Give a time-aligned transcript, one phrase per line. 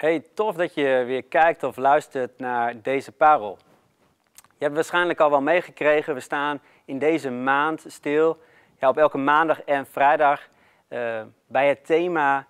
[0.00, 3.58] Hey, tof dat je weer kijkt of luistert naar deze parel.
[4.34, 8.38] Je hebt waarschijnlijk al wel meegekregen, we staan in deze maand stil,
[8.78, 10.48] ja, op elke maandag en vrijdag,
[10.88, 12.46] uh, bij het thema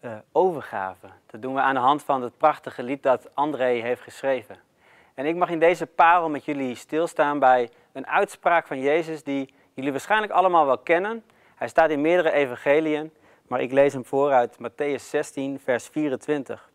[0.00, 1.06] uh, overgave.
[1.26, 4.56] Dat doen we aan de hand van het prachtige lied dat André heeft geschreven.
[5.14, 9.54] En ik mag in deze parel met jullie stilstaan bij een uitspraak van Jezus die
[9.74, 11.24] jullie waarschijnlijk allemaal wel kennen.
[11.54, 13.12] Hij staat in meerdere evangeliën,
[13.46, 16.74] maar ik lees hem voor uit Matthäus 16, vers 24.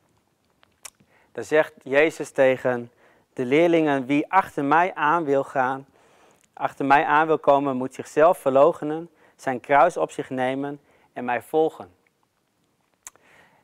[1.31, 2.91] Daar zegt Jezus tegen
[3.33, 5.85] de leerlingen, wie achter mij aan wil gaan,
[6.53, 10.79] achter mij aan wil komen, moet zichzelf verloochenen, zijn kruis op zich nemen
[11.13, 11.89] en mij volgen.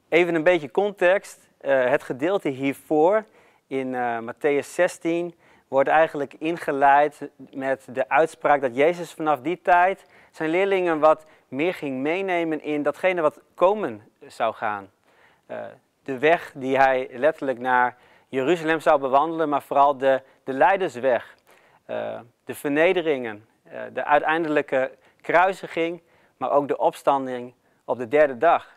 [0.10, 1.50] Even een beetje context.
[1.62, 3.26] Uh, het gedeelte hiervoor
[3.68, 5.36] in uh, Matthäus 16
[5.68, 11.74] wordt eigenlijk ingeleid met de uitspraak dat Jezus vanaf die tijd zijn leerlingen wat meer
[11.74, 14.90] ging meenemen in datgene wat komen zou gaan.
[15.52, 15.66] Uh,
[16.08, 17.98] de weg die hij letterlijk naar
[18.28, 21.36] Jeruzalem zou bewandelen, maar vooral de, de leidersweg,
[21.88, 26.02] uh, de vernederingen, uh, de uiteindelijke kruisiging,
[26.38, 27.54] maar ook de opstanding
[27.86, 28.76] op de derde dag.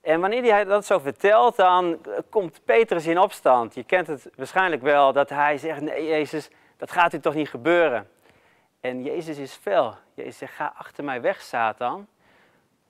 [0.00, 1.98] En wanneer hij dat zo vertelt, dan
[2.30, 3.74] komt Petrus in opstand.
[3.74, 7.48] Je kent het waarschijnlijk wel, dat hij zegt, nee Jezus, dat gaat u toch niet
[7.48, 8.08] gebeuren.
[8.80, 9.94] En Jezus is fel.
[10.14, 12.06] Jezus zegt, ga achter mij weg, Satan.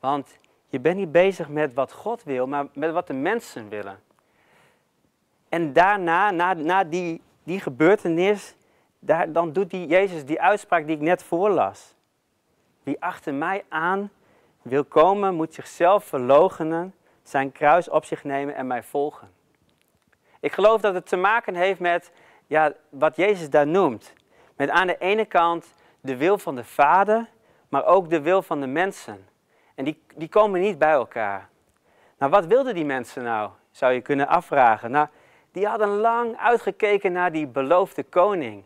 [0.01, 0.37] Want
[0.73, 3.99] je bent niet bezig met wat God wil, maar met wat de mensen willen.
[5.49, 8.55] En daarna, na, na die, die gebeurtenis,
[8.99, 11.95] daar, dan doet die Jezus die uitspraak die ik net voorlas.
[12.83, 14.11] Wie achter mij aan
[14.63, 19.31] wil komen, moet zichzelf verloochenen, zijn kruis op zich nemen en mij volgen.
[20.41, 22.13] Ik geloof dat het te maken heeft met
[22.47, 24.13] ja, wat Jezus daar noemt.
[24.57, 27.29] Met aan de ene kant de wil van de Vader,
[27.69, 29.31] maar ook de wil van de mensen.
[29.83, 31.49] En die, die komen niet bij elkaar.
[32.19, 33.51] Nou, wat wilden die mensen nou?
[33.71, 34.91] Zou je kunnen afvragen.
[34.91, 35.09] Nou,
[35.53, 38.65] die hadden lang uitgekeken naar die beloofde koning.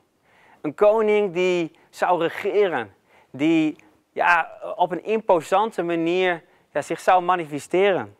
[0.60, 2.94] Een koning die zou regeren,
[3.30, 3.76] die
[4.12, 6.42] ja, op een imposante manier
[6.72, 8.16] ja, zich zou manifesteren.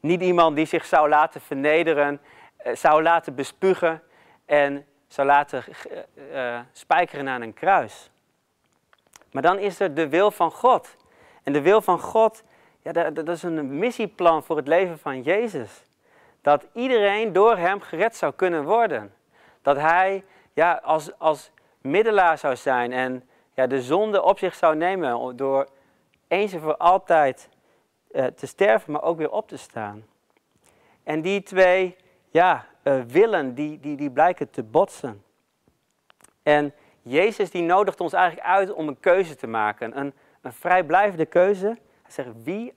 [0.00, 2.20] Niet iemand die zich zou laten vernederen,
[2.56, 4.02] eh, zou laten bespugen
[4.44, 5.64] en zou laten
[6.32, 8.10] uh, spijkeren aan een kruis.
[9.32, 10.98] Maar dan is er de wil van God.
[11.42, 12.42] En de wil van God,
[12.82, 15.84] ja, dat, is een missieplan voor het leven van Jezus.
[16.42, 19.14] Dat iedereen door hem gered zou kunnen worden.
[19.62, 21.50] Dat hij ja, als, als
[21.80, 25.68] middelaar zou zijn en ja, de zonde op zich zou nemen door
[26.28, 27.48] eens en voor altijd
[28.12, 30.04] uh, te sterven, maar ook weer op te staan.
[31.02, 31.96] En die twee
[32.30, 35.24] ja, uh, willen, die, die, die blijken te botsen.
[36.42, 39.98] En Jezus die nodigt ons eigenlijk uit om een keuze te maken.
[39.98, 41.66] Een, een vrijblijvende keuze.
[42.02, 42.74] Hij zegt, wie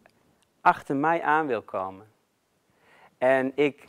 [0.62, 2.12] achter mij aan wil komen.
[3.18, 3.88] En ik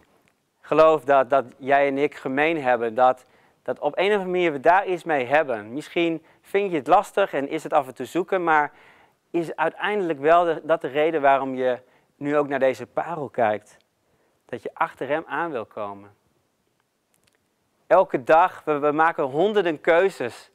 [0.60, 3.24] geloof dat, dat jij en ik gemeen hebben, dat,
[3.62, 5.72] dat op een of andere manier we daar iets mee hebben.
[5.72, 8.72] Misschien vind je het lastig en is het af en toe zoeken, maar
[9.30, 11.78] is uiteindelijk wel de, dat de reden waarom je
[12.16, 13.76] nu ook naar deze parel kijkt.
[14.44, 16.14] Dat je achter hem aan wil komen.
[17.86, 20.50] Elke dag, we, we maken honderden keuzes.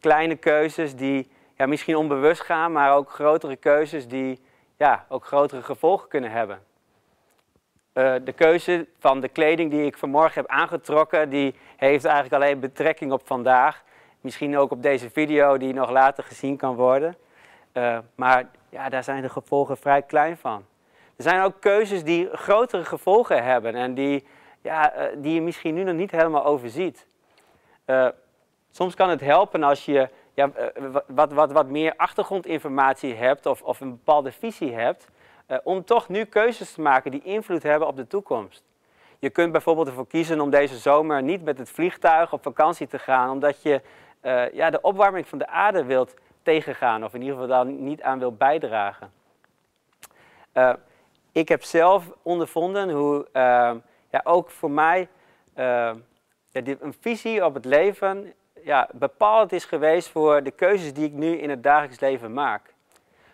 [0.00, 1.30] Kleine keuzes die
[1.66, 4.40] misschien onbewust gaan, maar ook grotere keuzes die
[4.76, 6.62] ja, ook grotere gevolgen kunnen hebben.
[7.94, 12.60] Uh, de keuze van de kleding die ik vanmorgen heb aangetrokken, die heeft eigenlijk alleen
[12.60, 13.82] betrekking op vandaag.
[14.20, 17.16] Misschien ook op deze video die nog later gezien kan worden.
[17.72, 20.64] Uh, maar ja, daar zijn de gevolgen vrij klein van.
[21.16, 24.26] Er zijn ook keuzes die grotere gevolgen hebben en die,
[24.62, 27.06] ja, uh, die je misschien nu nog niet helemaal overziet.
[28.70, 30.50] soms kan het helpen als je ja,
[31.06, 35.08] wat, wat, wat meer achtergrondinformatie hebt of, of een bepaalde visie hebt,
[35.48, 38.64] uh, om toch nu keuzes te maken die invloed hebben op de toekomst.
[39.18, 42.98] Je kunt bijvoorbeeld ervoor kiezen om deze zomer niet met het vliegtuig op vakantie te
[42.98, 43.80] gaan, omdat je
[44.22, 48.02] uh, ja, de opwarming van de aarde wilt tegengaan, of in ieder geval daar niet
[48.02, 49.12] aan wil bijdragen.
[51.32, 53.26] Ik heb zelf ondervonden hoe
[54.10, 55.08] ja, ook voor mij
[55.54, 55.96] ja,
[56.52, 58.32] een visie op het leven
[58.64, 62.74] ja, bepalend is geweest voor de keuzes die ik nu in het dagelijks leven maak.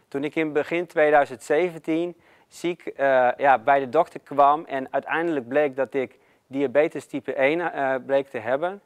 [0.09, 2.17] Toen ik in begin 2017
[2.49, 7.59] ziek uh, ja, bij de dokter kwam en uiteindelijk bleek dat ik diabetes type 1
[7.59, 8.81] uh, eh, bleek te hebben,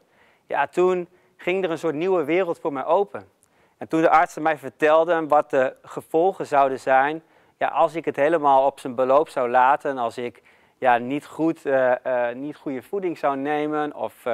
[0.47, 3.29] ja, toen ging er een soort nieuwe wereld voor mij open.
[3.79, 7.23] En toen de artsen mij vertelden wat de gevolgen zouden zijn
[7.63, 10.43] ja, als ik het helemaal op zijn beloop zou laten, als ik
[10.79, 11.95] ja, niet, goed, uh,
[12.35, 14.27] niet goede voeding zou nemen of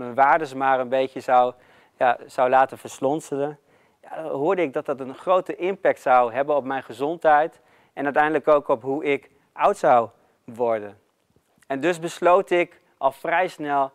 [0.00, 1.54] mijn waardes maar een beetje zou,
[1.96, 3.58] ja, zou laten verslonselen,
[4.02, 7.60] ja, hoorde ik dat dat een grote impact zou hebben op mijn gezondheid
[7.92, 10.08] en uiteindelijk ook op hoe ik oud zou
[10.44, 10.98] worden.
[11.66, 13.90] En dus besloot ik al vrij snel,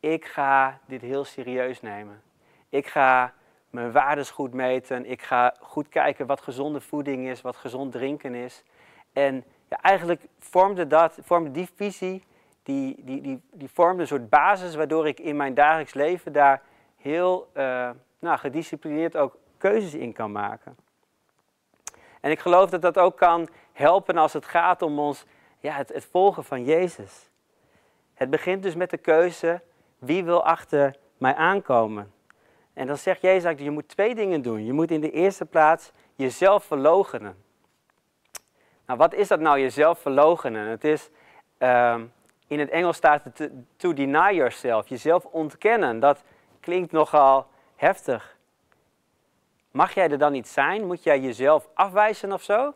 [0.00, 2.22] ik ga dit heel serieus nemen.
[2.68, 3.32] Ik ga
[3.74, 5.10] mijn waardes goed meten.
[5.10, 8.62] Ik ga goed kijken wat gezonde voeding is, wat gezond drinken is.
[9.12, 12.24] En ja, eigenlijk vormde, dat, vormde die visie,
[12.64, 16.62] die, die, die, die een soort basis waardoor ik in mijn dagelijks leven daar
[16.96, 20.76] heel uh, nou, gedisciplineerd ook keuzes in kan maken.
[22.20, 25.24] En ik geloof dat dat ook kan helpen als het gaat om ons,
[25.58, 27.30] ja, het, het volgen van Jezus.
[28.14, 29.60] Het begint dus met de keuze,
[29.98, 32.12] wie wil achter mij aankomen?
[32.72, 34.64] En dan zegt Jezus eigenlijk, je moet twee dingen doen.
[34.64, 37.36] Je moet in de eerste plaats jezelf verloochenen.
[38.86, 40.66] Nou, wat is dat nou, jezelf verloochenen?
[40.66, 41.10] Het is,
[41.58, 42.04] ehm,
[42.46, 46.00] in het Engels staat het to deny yourself, jezelf ontkennen.
[46.00, 46.22] Dat
[46.60, 47.46] klinkt nogal
[47.76, 48.36] heftig.
[49.70, 50.86] Mag jij er dan niet zijn?
[50.86, 52.74] Moet jij jezelf afwijzen of zo?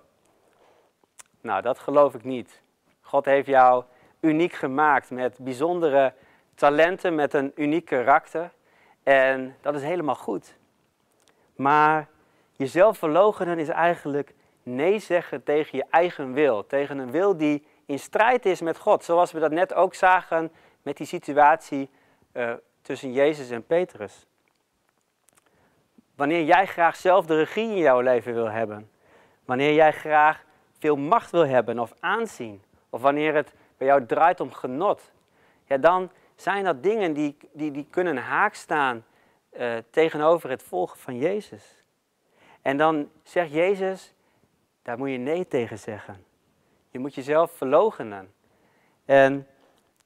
[1.40, 2.62] Nou, dat geloof ik niet.
[3.00, 3.84] God heeft jou
[4.20, 6.12] uniek gemaakt met bijzondere
[6.54, 8.50] talenten, met een uniek karakter.
[9.02, 10.56] En dat is helemaal goed.
[11.56, 12.08] Maar
[12.56, 16.66] jezelf verloochenen is eigenlijk nee zeggen tegen je eigen wil.
[16.66, 19.05] Tegen een wil die in strijd is met God.
[19.05, 20.52] Zoals we dat net ook zagen
[20.82, 21.90] met die situatie
[22.32, 22.52] uh,
[22.82, 24.26] tussen Jezus en Petrus.
[26.14, 28.90] Wanneer jij graag zelf de regie in jouw leven wil hebben.
[29.44, 30.44] Wanneer jij graag
[30.79, 32.62] veel macht wil hebben of aanzien.
[32.90, 35.12] Of wanneer het bij jou draait om genot.
[35.64, 39.05] Ja, dan zijn dat dingen die, die, die kunnen haak staan
[39.52, 41.85] uh, tegenover het volgen van Jezus.
[42.62, 44.14] En dan zegt Jezus,
[44.82, 46.26] daar moet je nee tegen zeggen.
[46.90, 48.32] Je moet jezelf verloochenen.
[49.05, 49.46] En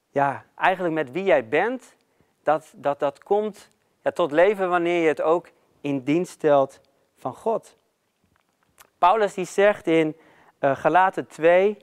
[0.09, 1.95] ja, eigenlijk met wie jij bent,
[2.43, 3.69] dat, dat, dat komt
[4.01, 5.49] ja, tot leven wanneer je het ook
[5.81, 6.79] in dienst stelt
[7.17, 7.77] van God.
[8.97, 10.15] Paulus die zegt in
[10.59, 11.77] uh, Galaten 2,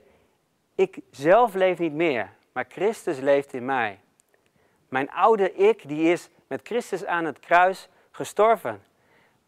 [0.75, 3.99] ik zelf leef niet meer, maar Christus leeft in mij.
[4.89, 8.83] Mijn oude ik, die is met Christus aan het kruis gestorven.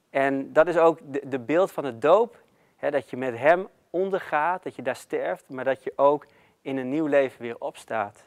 [0.10, 2.38] En dat is ook de, de beeld van de doop,
[2.76, 6.26] hè, dat je met hem ondergaat, dat je daar sterft, maar dat je ook
[6.62, 8.24] in een nieuw leven weer opstaat.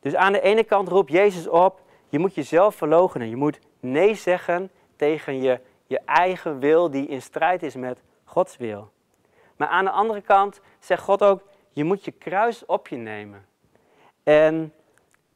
[0.00, 3.28] Dus aan de ene kant roept Jezus op, je moet jezelf verloochenen.
[3.28, 8.56] Je moet nee zeggen tegen je, je eigen wil die in strijd is met Gods
[8.56, 8.90] wil.
[9.56, 13.46] Maar aan de andere kant zegt God ook, je moet je kruis op je nemen.
[14.22, 14.72] En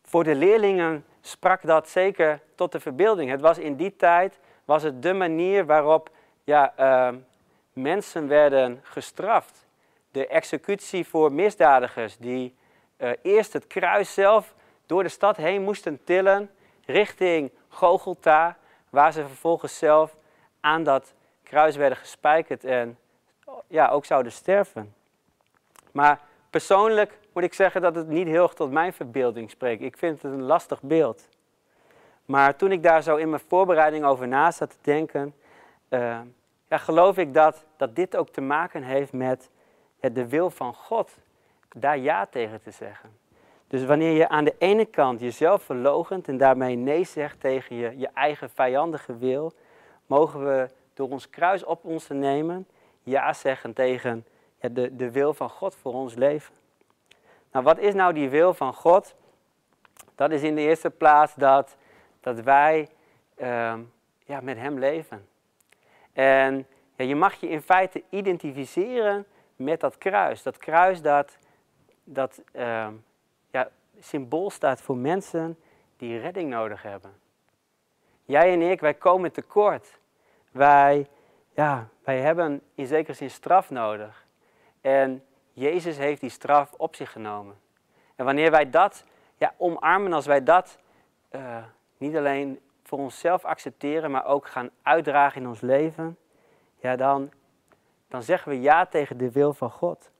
[0.02, 3.30] voor de leerlingen sprak dat zeker tot de verbeelding.
[3.30, 6.10] Het was in die tijd was het de manier waarop
[6.44, 7.18] ja, uh,
[7.72, 9.66] mensen werden gestraft.
[10.10, 12.54] De executie voor misdadigers die
[12.98, 14.54] uh, eerst het kruis zelf
[14.86, 16.50] door de stad heen moesten tillen
[16.86, 18.56] richting Gogolta,
[18.90, 20.16] waar ze vervolgens zelf
[20.60, 21.12] aan dat
[21.42, 22.98] kruis werden gespijkerd en
[23.66, 24.94] ja, ook zouden sterven.
[25.92, 26.20] Maar
[26.50, 29.82] persoonlijk moet ik zeggen dat het niet heel erg tot mijn verbeelding spreekt.
[29.82, 31.28] Ik vind het een lastig beeld.
[32.24, 35.34] Maar toen ik daar zo in mijn voorbereiding over na zat te denken,
[35.88, 36.20] uh,
[36.70, 39.50] ja, geloof ik dat, dat dit ook te maken heeft met
[40.00, 41.16] de wil van God.
[41.76, 43.10] Daar ja tegen te zeggen.
[43.66, 47.98] Dus wanneer je aan de ene kant jezelf verlogent en daarmee nee zegt tegen je,
[47.98, 49.52] je eigen vijandige wil,
[50.06, 52.66] mogen we door ons kruis op ons te nemen,
[53.02, 54.26] ja zeggen tegen
[54.60, 56.54] ja, de, de wil van God voor ons leven.
[57.52, 59.14] Nou, wat is nou die wil van God?
[60.14, 61.76] Dat is in de eerste plaats dat,
[62.20, 62.88] dat wij
[63.36, 63.74] uh,
[64.24, 65.28] ja, met Hem leven.
[66.12, 69.26] En ja, je mag je in feite identificeren
[69.56, 70.42] met dat kruis.
[70.42, 71.38] Dat kruis dat,
[72.04, 72.88] dat uh,
[73.50, 73.68] ja,
[74.00, 75.58] symbool staat voor mensen
[75.96, 77.12] die redding nodig hebben.
[78.24, 79.98] Jij en ik, wij komen tekort.
[80.50, 81.06] Wij,
[81.54, 84.26] ja, wij hebben in zekere zin straf nodig.
[84.80, 87.58] En Jezus heeft die straf op zich genomen.
[88.16, 89.04] En wanneer wij dat
[89.36, 90.78] ja, omarmen, als wij dat
[91.30, 91.56] uh,
[91.98, 92.60] niet alleen
[92.90, 96.18] voor onszelf accepteren, maar ook gaan uitdragen in ons leven,
[96.76, 97.30] ja, dan,
[98.08, 100.10] dan zeggen we ja tegen de wil van God.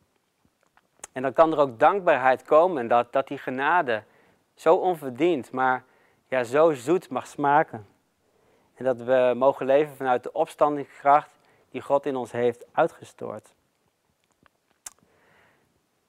[1.12, 4.02] En dan kan er ook dankbaarheid komen dat, dat die genade
[4.54, 5.84] zo onverdiend, maar
[6.26, 7.86] ja, zo zoet mag smaken.
[8.74, 11.30] En dat we mogen leven vanuit de opstandingskracht
[11.70, 13.54] die God in ons heeft uitgestort.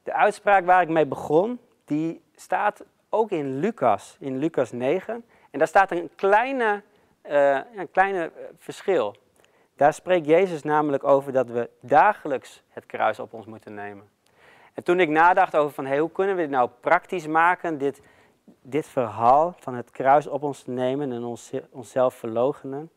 [0.04, 5.26] De uitspraak waar ik mee begon, die staat ook in Lucas, in Lucas 9.
[5.52, 6.82] En daar staat een kleine,
[7.30, 9.16] uh, een kleine eh, verschil.
[9.76, 14.10] Daar spreekt Jezus namelijk over dat we dagelijks het kruis op ons moeten nemen.
[14.74, 18.02] En toen ik nadacht over van, hoe kunnen we dit nou praktisch maken, dit,
[18.62, 22.90] dit verhaal van het kruis op ons nemen en ons, onszelf verloochenen.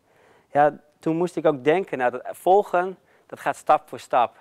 [0.51, 4.37] Ja, toen moest ik ook denken, nou, dat volgen, dat gaat stap voor stap.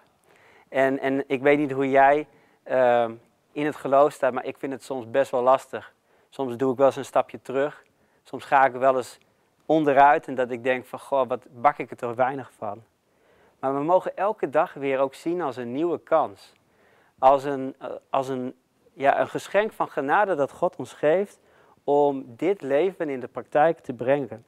[0.70, 2.28] En, en ik weet niet hoe jij
[2.66, 3.10] uh,
[3.52, 5.94] in het geloof staat, maar ik vind het soms best wel lastig.
[6.30, 7.84] Soms doe ik wel eens een stapje terug.
[8.24, 9.20] Soms ga ik wel eens
[9.66, 12.84] onderuit en dat ik denk van, goh, wat bak ik er toch weinig van.
[13.60, 16.54] Maar we mogen elke dag weer ook zien als een nieuwe kans.
[17.20, 18.56] Als een, eh, als een,
[18.94, 21.40] ja, een geschenk van genade dat God ons geeft
[21.84, 24.46] om dit leven in de praktijk te brengen.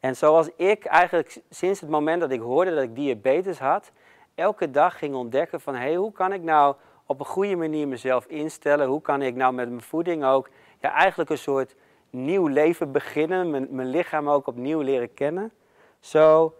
[0.00, 3.92] En zoals ik eigenlijk sinds het moment dat ik hoorde dat ik diabetes had,
[4.34, 6.74] elke dag ging ontdekken van hé, hoe kan ik nou
[7.06, 8.86] op een goede manier mezelf instellen?
[8.86, 10.48] Hoe kan ik nou met mijn voeding ook
[10.80, 11.74] ja, eigenlijk een soort
[12.14, 15.52] nieuw leven beginnen, mijn, lichaam ook opnieuw leren kennen?
[16.00, 16.54] Zo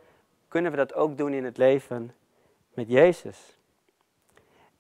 [0.48, 2.14] kunnen we dat ook doen in het leven
[2.74, 3.58] met Jezus.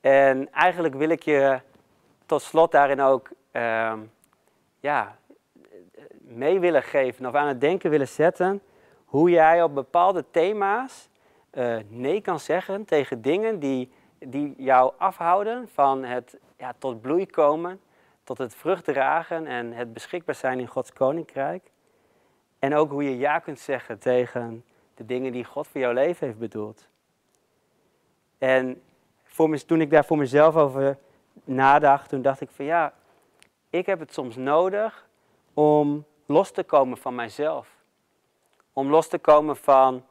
[0.00, 1.60] En eigenlijk wil ik je
[2.26, 3.92] tot slot daarin ook uh,
[4.80, 5.16] ja,
[6.20, 8.62] mee willen geven of aan het denken willen zetten
[9.04, 11.08] hoe jij op bepaalde thema's
[11.52, 17.26] uh, nee kan zeggen tegen dingen die, die jou afhouden van het ja, tot bloei
[17.26, 17.80] komen,
[18.24, 21.70] tot het vrucht dragen en het beschikbaar zijn in Gods koninkrijk.
[22.58, 24.64] En ook hoe je ja kunt zeggen tegen
[24.94, 26.88] de dingen die God voor jouw leven heeft bedoeld.
[28.38, 28.82] En
[29.24, 30.98] voor toen ik daar voor mezelf over
[31.44, 32.94] nadacht, toen dacht ik van ja,
[33.70, 35.08] ik heb het soms nodig
[35.54, 37.68] om los te komen van mijzelf.
[38.72, 40.04] Om los te komen van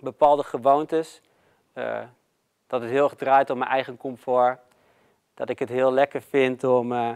[0.00, 1.20] bepaalde gewoontes.
[1.74, 2.02] Uh,
[2.66, 4.58] dat het heel erg draait om mijn eigen comfort.
[5.34, 7.12] Dat ik het heel lekker vind om, uh,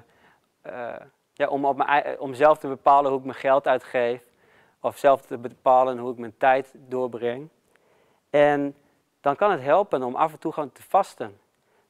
[0.66, 0.94] uh,
[1.32, 4.22] ja, om, op mijn, om zelf te bepalen hoe ik mijn geld uitgeef.
[4.80, 7.48] Of zelf te bepalen hoe ik mijn tijd doorbreng.
[8.30, 8.76] En
[9.20, 11.38] dan kan het helpen om af en toe gewoon te vasten.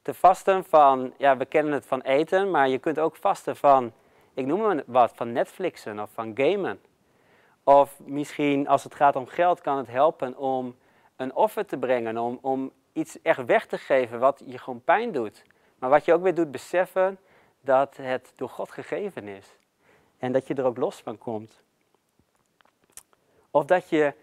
[0.02, 3.92] Te vasten van, ja, we kennen het van eten, maar je kunt ook vasten van,
[4.34, 6.80] ik noem maar wat, van Netflixen of van gamen.
[7.64, 10.76] Of misschien als het gaat om geld kan het helpen om
[11.16, 15.12] een offer te brengen, om, om iets echt weg te geven wat je gewoon pijn
[15.12, 15.44] doet.
[15.78, 17.18] Maar wat je ook weer doet beseffen
[17.60, 19.46] dat het door God gegeven is.
[20.18, 21.62] En dat je er ook los van komt.
[23.50, 24.14] Of dat je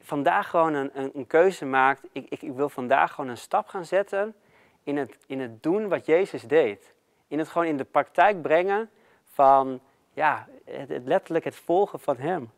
[0.00, 2.04] vandaag gewoon een, een, een keuze maakt.
[2.12, 4.34] Ik, ik, ik, wil vandaag gewoon een stap gaan zetten
[4.82, 6.94] in het, in het doen wat Jezus deed.
[7.28, 8.90] In het gewoon in de praktijk brengen
[9.24, 9.80] van
[10.12, 12.50] ja, het, letterlijk het volgen van Hem.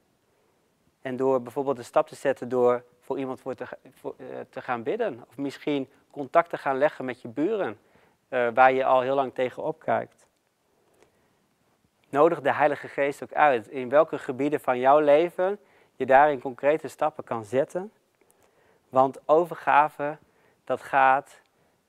[1.03, 3.67] En door bijvoorbeeld een stap te zetten door voor iemand voor te,
[4.03, 5.25] uh, te gaan bidden.
[5.29, 7.79] Of misschien contact te gaan leggen met je buren,
[8.35, 10.27] uh, waar je al heel lang tegenop kijkt.
[12.09, 15.59] Nodig de Heilige Geest ook uit in welke gebieden van jouw leven
[15.97, 17.93] je daarin concrete stappen kan zetten.
[18.89, 20.19] Want overgave,
[20.65, 21.41] dat gaat,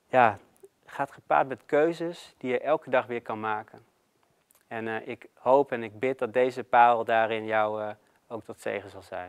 [0.08, 0.38] ja,
[0.86, 3.84] gaat gepaard met keuzes die je elke dag weer kan maken.
[4.68, 7.90] En uh, ik hoop en ik bid dat deze parel daarin jou uh,
[8.28, 9.24] ook tot zegen zal zijn.